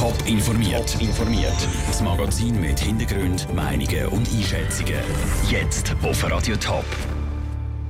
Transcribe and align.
Top 0.00 0.16
informiert. 0.26 0.98
informiert. 0.98 1.68
Das 1.86 2.00
Magazin 2.00 2.58
mit 2.58 2.80
Hintergrund, 2.80 3.46
Meinungen 3.54 4.06
und 4.06 4.26
Einschätzungen. 4.32 4.94
Jetzt 5.50 5.94
auf 6.02 6.24
Radio 6.24 6.56
Top. 6.56 6.86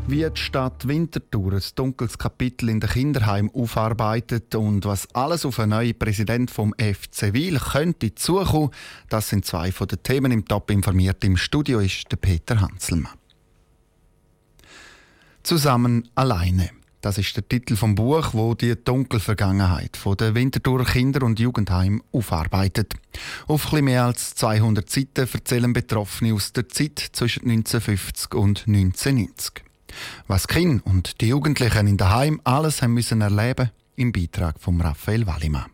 Wie 0.08 0.28
die 0.28 0.40
Stadt 0.40 0.88
Winterthur 0.88 1.52
ein 1.52 1.62
dunkles 1.76 2.18
Kapitel 2.18 2.68
in 2.68 2.80
der 2.80 2.90
Kinderheim 2.90 3.48
aufarbeitet 3.54 4.56
und 4.56 4.86
was 4.86 5.06
alles 5.14 5.46
auf 5.46 5.60
einen 5.60 5.70
neuen 5.70 5.96
Präsident 5.96 6.50
vom 6.50 6.74
FC 6.80 7.32
Wil 7.32 7.60
könnte 7.60 8.12
zukommen, 8.16 8.70
das 9.08 9.28
sind 9.28 9.44
zwei 9.44 9.70
von 9.70 9.86
den 9.86 10.02
Themen 10.02 10.32
im 10.32 10.44
Top 10.44 10.68
informiert. 10.72 11.22
Im 11.22 11.36
Studio 11.36 11.78
ist 11.78 12.10
der 12.10 12.16
Peter 12.16 12.60
Hanselmann. 12.60 13.14
Zusammen 15.44 16.08
alleine. 16.16 16.70
Das 17.00 17.16
ist 17.16 17.34
der 17.34 17.48
Titel 17.48 17.76
vom 17.76 17.94
Buch, 17.94 18.34
wo 18.34 18.54
die 18.54 18.74
dunkle 18.76 19.20
Vergangenheit 19.20 19.96
von 19.96 20.18
der 20.18 20.34
Winterthur 20.34 20.84
Kinder- 20.84 21.24
und 21.24 21.40
Jugendheim 21.40 22.02
aufarbeitet. 22.12 22.92
Auf 23.46 23.66
etwas 23.66 23.80
mehr 23.80 24.04
als 24.04 24.34
200 24.34 24.90
Seiten 24.90 25.26
erzählen 25.32 25.72
Betroffene 25.72 26.34
aus 26.34 26.52
der 26.52 26.68
Zeit 26.68 26.98
zwischen 27.12 27.50
1950 27.50 28.34
und 28.34 28.66
1990. 28.68 29.64
Was 30.26 30.46
Kinder 30.46 30.84
und 30.84 31.22
die 31.22 31.28
Jugendlichen 31.28 31.86
in 31.86 31.96
der 31.96 32.14
Heim 32.14 32.40
alles 32.44 32.82
haben 32.82 32.92
müssen 32.92 33.22
erleben, 33.22 33.70
im 33.96 34.12
Beitrag 34.12 34.60
von 34.60 34.78
Raphael 34.80 35.26
Wallimann. 35.26 35.70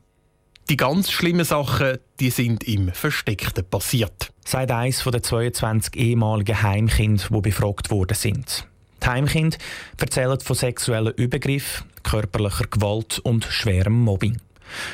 Die 0.69 0.77
ganz 0.77 1.11
schlimmen 1.11 1.45
Sachen, 1.45 1.99
die 2.19 2.31
sind 2.31 2.65
im 2.65 2.93
Versteckten 2.93 3.69
passiert. 3.69 4.33
Sagt 4.45 4.71
eines 4.71 5.03
der 5.03 5.23
22 5.23 5.97
ehemaligen 5.97 6.63
Heimkinder, 6.63 7.25
die 7.31 7.41
befragt 7.41 7.91
worden 7.91 8.17
sind. 8.17 8.67
Die 9.07 9.11
Heimkinder 9.13 9.57
erzählen 10.01 10.41
von 10.41 10.57
sexuellen 10.57 11.15
Übergriffen, 11.15 11.87
körperlicher 12.03 12.67
Gewalt 12.69 13.21
und 13.21 13.45
schwerem 13.45 14.03
Mobbing. 14.03 14.39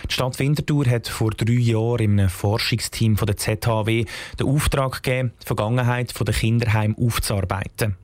Die 0.07 0.13
Stadt 0.13 0.39
Winterthur 0.39 0.85
hat 0.85 1.09
vor 1.09 1.31
drei 1.31 1.55
Jahren 1.55 2.01
in 2.01 2.21
einem 2.21 2.29
Forschungsteam 2.29 3.17
der 3.17 3.39
ZHW 3.39 4.05
den 4.39 4.47
Auftrag 4.47 5.03
gegeben, 5.03 5.33
die 5.43 5.47
Vergangenheit 5.47 6.13
der 6.21 6.35
Kinderheim 6.35 6.95
aufzuarbeiten. 6.95 7.97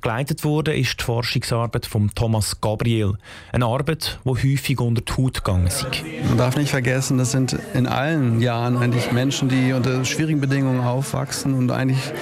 Geleitet 0.00 0.44
wurde 0.44 0.76
ist 0.76 1.00
die 1.00 1.04
Forschungsarbeit 1.04 1.86
von 1.86 2.10
Thomas 2.14 2.60
Gabriel. 2.60 3.14
Eine 3.52 3.66
Arbeit, 3.66 4.18
die 4.24 4.28
häufig 4.28 4.80
unter 4.80 5.02
die 5.02 5.12
Haut 5.12 5.44
gegangen 5.44 5.66
ist. 5.66 5.86
Man 6.28 6.38
darf 6.38 6.56
nicht 6.56 6.70
vergessen, 6.70 7.18
das 7.18 7.32
sind 7.32 7.56
in 7.74 7.86
allen 7.86 8.40
Jahren 8.40 8.76
eigentlich 8.76 9.12
Menschen, 9.12 9.48
die 9.48 9.72
unter 9.72 10.04
schwierigen 10.04 10.40
Bedingungen 10.40 10.80
aufwachsen 10.80 11.54
und 11.54 11.70
eigentlich 11.70 12.12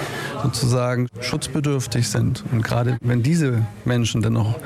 sozusagen 0.43 1.07
schutzbedürftig 1.21 2.07
sind. 2.07 2.43
Und 2.51 2.63
gerade 2.63 2.97
wenn 3.01 3.23
diese 3.23 3.65
Menschen 3.85 4.21
dann 4.21 4.33
noch 4.33 4.59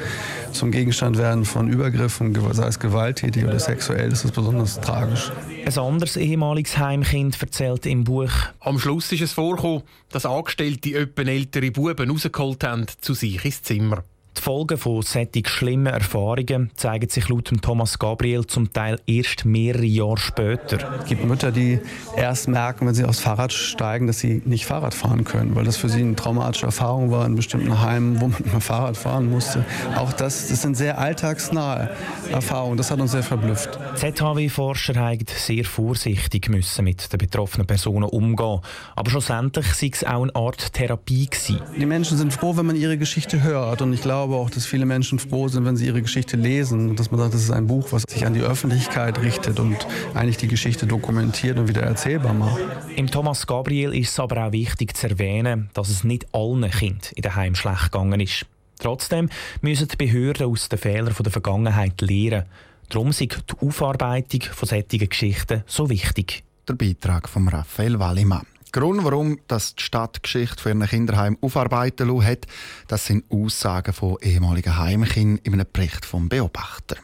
zum 0.52 0.72
Gegenstand 0.72 1.18
werden 1.18 1.46
von 1.46 1.70
Übergriffen, 1.70 2.38
sei 2.52 2.68
es 2.68 2.80
gewalttätig 2.80 3.46
oder 3.46 3.60
sexuell, 3.60 4.12
ist 4.12 4.24
das 4.24 4.32
besonders 4.32 4.80
tragisch. 4.82 5.32
Ein 5.66 5.78
anderes 5.78 6.18
ehemaliges 6.18 6.78
Heimkind 6.78 7.42
erzählt 7.42 7.86
im 7.86 8.04
Buch. 8.04 8.32
Am 8.60 8.80
Schluss 8.80 9.12
ist 9.12 9.22
es 9.22 9.34
vorgekommen, 9.34 9.84
dass 10.10 10.26
Angestellte 10.26 10.92
öppen 10.92 11.28
ältere 11.28 11.72
Buben 11.72 12.10
rausgeholt 12.10 12.64
haben 12.64 12.86
zu 13.00 13.14
sich 13.14 13.44
ins 13.46 13.62
Zimmer. 13.62 14.04
Die 14.38 14.42
Folgen 14.42 14.78
von 14.78 15.02
solchen 15.02 15.46
schlimmen 15.46 15.94
Erfahrungen 15.94 16.72
zeigen 16.76 17.10
sich 17.10 17.30
laut 17.30 17.52
Thomas 17.62 18.00
Gabriel 18.00 18.46
zum 18.48 18.72
Teil 18.72 19.00
erst 19.06 19.46
mehrere 19.46 19.84
Jahre 19.84 20.18
später. 20.18 21.00
Es 21.00 21.06
gibt 21.06 21.26
Mütter, 21.26 21.52
die 21.52 21.80
erst 22.16 22.48
merken, 22.48 22.88
wenn 22.88 22.94
sie 22.94 23.06
aufs 23.06 23.20
Fahrrad 23.20 23.52
steigen, 23.52 24.08
dass 24.08 24.20
sie 24.20 24.42
nicht 24.46 24.66
Fahrrad 24.66 24.94
fahren 24.94 25.24
können, 25.24 25.56
weil 25.56 25.66
das 25.66 25.78
für 25.78 25.90
sie 25.90 26.02
eine 26.02 26.16
traumatische 26.16 26.66
Erfahrung 26.66 27.12
war 27.12 27.26
in 27.26 27.36
bestimmten 27.36 27.82
Heimen, 27.82 28.22
wo 28.22 28.30
man 28.30 28.42
mal 28.52 28.62
Fahrrad 28.62 28.98
fahren 28.98 29.30
musste. 29.30 29.66
Auch 29.96 30.14
das, 30.14 30.48
das 30.48 30.62
sind 30.62 30.76
sehr 30.76 30.98
alltagsnahe 30.98 31.90
Erfahrungen. 32.32 32.78
Das 32.78 32.90
hat 32.90 33.00
uns 33.00 33.12
sehr 33.12 33.24
verblüfft. 33.24 33.78
ZHW-Forscher 33.96 34.96
haben 34.96 35.26
sehr 35.28 35.66
vorsichtig 35.66 36.50
müssen 36.50 36.86
mit 36.86 37.12
den 37.12 37.18
betroffenen 37.18 37.68
Personen 37.68 38.06
umgehen. 38.06 38.62
Aber 38.96 39.12
schlussendlich 39.12 39.68
war 39.68 39.90
es 39.92 40.04
auch 40.04 40.24
eine 40.24 40.36
Art 40.36 40.74
Therapie. 40.74 41.28
Gewesen. 41.28 41.60
Die 41.78 41.86
Menschen 41.86 42.18
sind 42.18 42.34
froh, 42.34 42.56
wenn 42.58 42.66
man 42.66 42.76
ihre 42.76 42.98
Geschichte 42.98 43.44
hört. 43.44 43.82
Und 43.82 43.94
ich 43.94 44.02
glaube, 44.02 44.21
glaube 44.22 44.36
auch, 44.36 44.52
dass 44.52 44.68
viele 44.68 44.86
Menschen 44.86 45.18
froh 45.18 45.48
sind, 45.48 45.66
wenn 45.66 45.76
sie 45.76 45.88
ihre 45.88 46.02
Geschichte 46.04 46.38
lesen 46.38 46.92
und 46.92 47.00
dass 47.00 47.10
man 47.10 47.20
sagt, 47.20 47.34
das 47.34 47.42
ist 47.42 47.50
ein 47.50 47.66
Buch, 47.66 47.88
was 47.92 48.04
sich 48.08 48.24
an 48.24 48.36
die 48.36 48.42
Öffentlichkeit 48.42 49.20
richtet 49.20 49.60
und 49.60 49.88
eigentlich 50.14 50.38
die 50.38 50.48
Geschichte 50.48 50.86
dokumentiert 50.86 51.58
und 51.58 51.68
wieder 51.68 51.82
erzählbar 51.82 52.36
macht. 52.36 52.62
Im 52.96 53.08
Thomas 53.08 53.48
Gabriel 53.48 53.96
ist 53.96 54.12
es 54.12 54.20
aber 54.20 54.46
auch 54.46 54.52
wichtig 54.52 54.96
zu 54.96 55.10
erwähnen, 55.10 55.72
dass 55.74 55.90
es 55.90 56.04
nicht 56.04 56.28
allen 56.36 56.70
Kindern 56.70 57.00
in 57.16 57.24
der 57.24 57.36
Heim 57.36 57.56
schlecht 57.56 57.92
gegangen 57.92 58.20
ist. 58.20 58.46
Trotzdem 58.78 59.28
müssen 59.62 59.88
die 59.88 59.96
Behörden 59.96 60.46
aus 60.46 60.70
den 60.70 60.78
Fehlern 60.78 61.16
der 61.18 61.32
Vergangenheit 61.32 62.00
lernen. 62.02 62.46
Darum 62.90 63.10
ist 63.10 63.22
die 63.22 63.30
Aufarbeitung 63.60 64.42
von 64.54 64.68
solchen 64.68 65.10
Geschichten 65.10 65.64
so 65.66 65.90
wichtig. 65.90 66.44
Der 66.68 66.76
Beitrag 66.76 67.28
von 67.28 67.48
Raphael 67.48 67.98
Wallimann. 67.98 68.51
Grund, 68.72 69.04
warum 69.04 69.40
das 69.48 69.76
die 69.76 69.84
Stadtgeschichte 69.84 70.62
für 70.62 70.70
ihren 70.70 70.86
Kinderheim 70.88 71.38
aufarbeiten 71.42 72.08
lassen 72.08 72.26
hat, 72.26 72.48
das 72.88 73.06
sind 73.06 73.26
Aussagen 73.30 73.94
von 73.94 74.18
ehemaligen 74.22 74.78
Heimkindern 74.78 75.40
in 75.44 75.54
einem 75.54 75.68
Bericht 75.72 76.06
vom 76.06 76.30
Beobachter. 76.30 76.96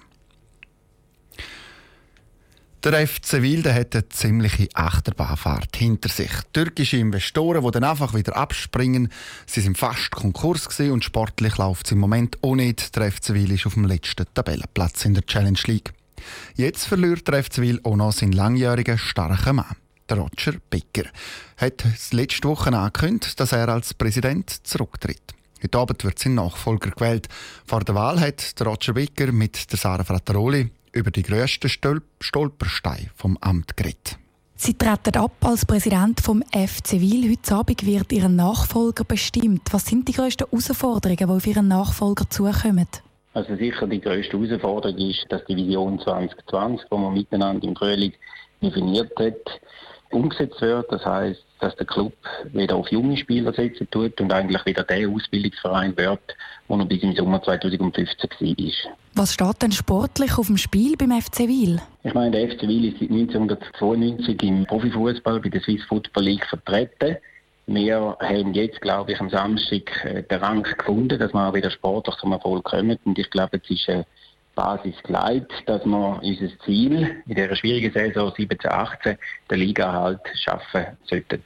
Der 2.83 3.05
FC 3.05 3.41
Wilde 3.41 3.73
hat 3.73 3.95
eine 3.95 4.07
ziemliche 4.07 4.69
Achterbahnfahrt 4.73 5.75
hinter 5.75 6.07
sich. 6.09 6.31
Türkische 6.53 6.97
Investoren, 6.97 7.65
die 7.65 7.71
dann 7.71 7.83
einfach 7.83 8.13
wieder 8.13 8.37
abspringen, 8.37 9.09
sie 9.45 9.61
sind 9.61 9.77
fast 9.77 10.11
Konkurs 10.11 10.79
und 10.79 11.03
sportlich 11.03 11.57
läuft 11.57 11.87
es 11.87 11.91
im 11.91 11.97
Moment 11.97 12.41
auch 12.43 12.55
nicht. 12.55 12.95
Der 12.95 13.11
FC 13.11 13.33
Wilde 13.33 13.55
ist 13.55 13.65
auf 13.65 13.73
dem 13.73 13.85
letzten 13.85 14.25
Tabellenplatz 14.33 15.03
in 15.03 15.15
der 15.15 15.25
Challenge 15.25 15.59
League. 15.65 15.91
Jetzt 16.55 16.85
verliert 16.85 17.27
der 17.27 17.43
FC 17.43 17.57
Wilde 17.57 17.83
auch 17.83 17.95
noch 17.95 18.13
seinen 18.13 18.31
langjährigen 18.31 18.97
starken 18.97 19.57
Mann. 19.57 19.75
Der 20.09 20.19
Roger 20.19 20.53
Becker 20.69 21.09
hat 21.57 21.83
letzte 22.11 22.47
Woche 22.47 22.71
angekündigt, 22.71 23.37
dass 23.37 23.51
er 23.51 23.67
als 23.67 23.93
Präsident 23.93 24.65
zurücktritt. 24.65 25.33
Heute 25.61 25.77
Abend 25.77 26.03
wird 26.05 26.17
sein 26.17 26.35
Nachfolger 26.35 26.91
gewählt. 26.91 27.27
Vor 27.65 27.81
der 27.81 27.93
Wahl 27.95 28.17
hat 28.21 28.57
der 28.57 28.67
Roger 28.67 28.93
Becker 28.93 29.33
mit 29.33 29.69
der 29.69 29.77
Sarah 29.77 30.05
Frattaroli 30.05 30.69
über 30.93 31.11
die 31.11 31.23
grössten 31.23 31.67
Stol 31.67 32.01
Stolpersteine 32.21 33.09
vom 33.15 33.37
Amt 33.41 33.75
geredet. 33.75 34.17
Sie 34.55 34.75
treten 34.75 35.17
ab 35.17 35.33
als 35.41 35.65
Präsident 35.65 36.21
vom 36.21 36.41
FC 36.53 36.93
Wil. 36.93 37.29
Heute 37.29 37.55
Abend 37.55 37.85
wird 37.85 38.11
Ihr 38.13 38.29
Nachfolger 38.29 39.03
bestimmt. 39.03 39.63
Was 39.71 39.87
sind 39.87 40.07
die 40.07 40.13
grössten 40.13 40.45
Herausforderungen, 40.49 41.17
die 41.17 41.25
auf 41.25 41.45
Ihren 41.45 41.67
Nachfolger 41.67 42.29
zukommen? 42.29 42.87
Also 43.33 43.55
sicher 43.57 43.85
die 43.87 43.99
grösste 43.99 44.39
Herausforderung 44.39 44.97
ist, 44.97 45.25
dass 45.29 45.43
die 45.45 45.57
Vision 45.57 45.99
2020, 45.99 46.87
die 46.89 46.97
man 46.97 47.13
miteinander 47.13 47.67
im 47.67 47.75
Frühling 47.75 48.13
definiert 48.61 49.11
hat, 49.19 49.59
umgesetzt 50.11 50.61
wird. 50.61 50.91
Das 50.91 51.05
heißt, 51.05 51.43
dass 51.59 51.75
der 51.75 51.85
Club 51.85 52.13
wieder 52.53 52.75
auf 52.75 52.89
junge 52.89 53.17
Spieler 53.17 53.53
setzen 53.53 53.89
tut 53.89 54.19
und 54.21 54.31
eigentlich 54.31 54.65
wieder 54.65 54.83
der 54.83 55.09
Ausbildungsverein 55.09 55.97
wird, 55.97 56.21
wo 56.67 56.77
er 56.77 56.85
bis 56.85 57.03
im 57.03 57.15
Sommer 57.15 57.41
2015 57.41 58.29
war. 58.29 58.97
Was 59.15 59.33
steht 59.33 59.61
denn 59.61 59.71
sportlich 59.71 60.37
auf 60.37 60.47
dem 60.47 60.57
Spiel 60.57 60.95
beim 60.97 61.11
FC 61.11 61.39
Wil? 61.39 61.81
Ich 62.03 62.13
meine, 62.13 62.31
der 62.31 62.51
FC 62.51 62.63
Wil 62.63 62.85
ist 62.85 62.99
seit 62.99 63.09
1992 63.09 64.43
im 64.43 64.65
Profifußball 64.65 65.39
bei 65.39 65.49
der 65.49 65.61
Swiss 65.61 65.83
Football 65.85 66.23
League 66.23 66.45
vertreten. 66.45 67.17
Wir 67.65 68.15
haben 68.21 68.53
jetzt, 68.53 68.79
glaube 68.79 69.11
ich, 69.11 69.19
am 69.19 69.29
Samstag 69.29 70.05
äh, 70.05 70.23
den 70.23 70.39
Rang 70.39 70.63
gefunden, 70.63 71.19
dass 71.19 71.33
wir 71.33 71.53
wieder 71.53 71.69
sportlich 71.69 72.15
zum 72.15 72.31
Erfolg 72.31 72.63
kommen. 72.63 72.97
Und 73.03 73.19
ich 73.19 73.29
glaube, 73.29 73.59
es 73.61 73.69
ist 73.69 73.89
eine 73.89 74.05
Basis 74.57 74.95
geleitet, 75.03 75.51
dass 75.67 75.85
wir 75.85 76.19
unser 76.21 76.59
Ziel 76.65 77.23
in 77.27 77.35
dieser 77.35 77.55
schwierigen 77.55 77.93
Saison 77.93 78.29
17-18 78.31 79.17
der 79.49 79.57
Liga 79.57 79.93
halt 79.93 80.19
schaffen 80.33 80.97
sollten. 81.05 81.43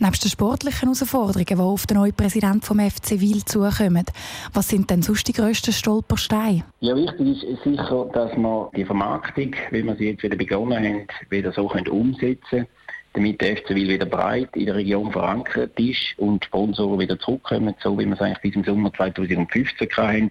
Nebst 0.00 0.22
den 0.22 0.30
sportlichen 0.30 0.80
Herausforderungen, 0.80 1.46
die 1.46 1.56
auf 1.56 1.86
den 1.86 1.96
neuen 1.96 2.12
Präsidenten 2.12 2.62
vom 2.62 2.78
FC 2.78 3.20
Wil 3.20 3.44
zukommen, 3.44 4.04
was 4.52 4.68
sind 4.68 4.90
denn 4.90 5.02
sonst 5.02 5.26
die 5.26 5.32
grössten 5.32 5.72
Stolpersteine? 5.72 6.64
Ja, 6.80 6.94
wichtig 6.94 7.42
ist 7.42 7.64
sicher, 7.64 8.08
dass 8.12 8.36
wir 8.36 8.70
die 8.76 8.84
Vermarktung, 8.84 9.54
wie 9.70 9.82
wir 9.82 9.96
sie 9.96 10.10
jetzt 10.10 10.22
wieder 10.22 10.36
begonnen 10.36 10.84
haben, 10.84 11.06
wieder 11.30 11.52
so 11.52 11.66
können 11.66 11.88
umsetzen 11.88 12.38
können, 12.48 12.66
damit 13.14 13.40
der 13.40 13.56
FC 13.56 13.70
Wil 13.70 13.88
wieder 13.88 14.06
breit 14.06 14.50
in 14.54 14.66
der 14.66 14.76
Region 14.76 15.10
verankert 15.10 15.78
ist 15.80 16.16
und 16.16 16.44
Sponsoren 16.44 17.00
wieder 17.00 17.18
zurückkommen, 17.18 17.74
so 17.80 17.98
wie 17.98 18.06
wir 18.06 18.14
es 18.14 18.20
eigentlich 18.20 18.40
bis 18.40 18.54
im 18.54 18.64
Sommer 18.64 18.92
2015 18.92 19.88
hatten 19.96 20.30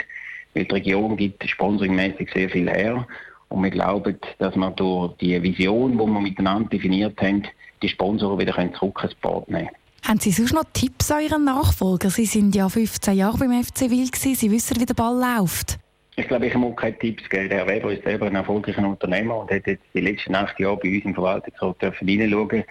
weil 0.54 0.66
die 0.66 0.76
Region 0.76 1.18
gibt 1.18 1.48
sponsoringmäßig 1.48 2.30
sehr 2.34 2.50
viel 2.50 2.70
her. 2.70 3.08
Und 3.50 3.64
wir 3.64 3.70
glauben, 3.70 4.18
dass 4.40 4.56
wir 4.56 4.72
durch 4.72 5.16
die 5.18 5.42
Vision, 5.42 5.94
die 5.94 5.98
wir 5.98 6.22
miteinander 6.22 6.70
definiert 6.70 7.22
haben, 7.22 7.44
die 7.82 7.90
Sponsoren 7.90 8.40
wieder 8.40 8.56
zurück 8.74 9.00
ins 9.04 9.16
Boot 9.16 9.48
nehmen 9.50 9.68
können. 9.68 9.78
Haben 10.04 10.20
Sie 10.20 10.32
sonst 10.32 10.54
noch 10.54 10.64
Tipps 10.74 11.12
an 11.12 11.22
Ihren 11.24 11.44
Nachfolger? 11.44 12.10
Sie 12.10 12.26
sind 12.26 12.56
ja 12.56 12.70
15 12.70 13.16
Jahre 13.16 13.38
beim 13.38 13.64
FC 13.64 13.90
Wil, 13.90 14.08
Sie 14.14 14.52
wissen, 14.52 14.80
wie 14.80 14.86
der 14.86 14.94
Ball 14.94 15.16
läuft. 15.16 15.78
Ich 16.16 16.28
glaube, 16.28 16.48
ich 16.48 16.56
muss 16.56 16.76
keine 16.76 16.98
Tipps 16.98 17.30
geben. 17.30 17.50
Herr 17.52 17.68
Weber 17.68 17.94
ist 17.94 18.04
selber 18.04 18.26
ein 18.26 18.36
erfolgreicher 18.36 18.88
Unternehmer 18.88 19.38
und 19.38 19.52
hat 19.52 19.68
jetzt 19.68 19.84
die 19.94 20.02
letzten 20.02 20.34
acht 20.34 20.60
Jahre 20.60 20.78
bei 20.78 20.96
uns 20.96 21.06
im 21.06 21.14
Verwaltungsrat 21.14 21.96
hineinschauen 22.00 22.64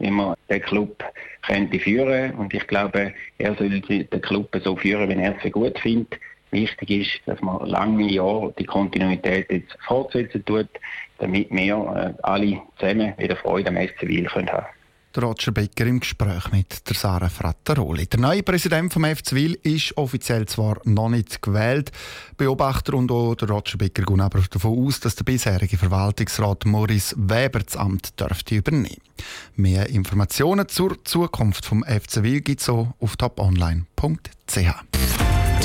wie 0.00 0.10
man 0.10 0.34
den 0.48 0.62
Club 0.62 1.04
könnte 1.42 1.78
führen 1.78 2.32
Und 2.34 2.52
ich 2.52 2.66
glaube, 2.66 3.14
er 3.38 3.54
soll 3.54 3.80
den 3.80 4.08
Club 4.22 4.48
so 4.64 4.76
führen, 4.76 5.08
wenn 5.08 5.20
er 5.20 5.36
es 5.36 5.42
für 5.42 5.50
gut 5.50 5.78
findet. 5.78 6.18
Wichtig 6.50 6.90
ist, 6.90 7.20
dass 7.26 7.40
man 7.40 7.66
lange 7.66 8.10
Jahre 8.10 8.52
die 8.58 8.64
Kontinuität 8.64 9.50
jetzt 9.50 9.76
fortsetzen 9.86 10.44
tut, 10.44 10.68
damit 11.18 11.50
wir 11.50 11.74
äh, 11.74 12.22
alle 12.22 12.60
zusammen 12.78 13.14
wieder 13.18 13.36
Freude 13.36 13.68
am 13.68 13.76
SC 13.76 14.02
haben 14.02 14.26
können. 14.26 14.66
Der 15.14 15.24
Roger 15.24 15.50
Becker 15.50 15.86
im 15.86 15.98
Gespräch 15.98 16.52
mit 16.52 16.88
der 16.88 16.94
Sarah 16.94 17.28
Frattaroli. 17.28 18.06
Der 18.06 18.20
neue 18.20 18.44
Präsident 18.44 18.92
vom 18.92 19.04
FC 19.04 19.32
Wil 19.32 19.58
ist 19.64 19.96
offiziell 19.96 20.46
zwar 20.46 20.80
noch 20.84 21.08
nicht 21.08 21.42
gewählt. 21.42 21.90
Beobachter 22.36 22.94
und 22.94 23.10
auch 23.10 23.34
der 23.34 23.48
Roger 23.48 23.76
Becker 23.76 24.04
gehen 24.04 24.20
aber 24.20 24.40
davon 24.48 24.86
aus, 24.86 25.00
dass 25.00 25.16
der 25.16 25.24
bisherige 25.24 25.76
Verwaltungsrat 25.76 26.64
Maurice 26.64 27.16
Weber 27.18 27.58
das 27.58 27.76
Amt 27.76 28.20
dürfte 28.20 28.54
übernehmen. 28.54 29.02
Mehr 29.56 29.88
Informationen 29.88 30.68
zur 30.68 31.04
Zukunft 31.04 31.66
vom 31.66 31.82
FC 31.82 32.22
Wil 32.22 32.40
gibt 32.42 32.60
es 32.60 32.68
auf 32.68 33.16
toponline.ch. 33.18 34.89